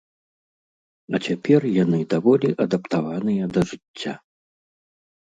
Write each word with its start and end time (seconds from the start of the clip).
А 1.17 1.19
цяпер 1.27 1.61
яны 1.83 1.99
даволі 2.13 2.49
адаптаваныя 2.65 3.51
да 3.59 3.65
жыцця. 3.73 4.13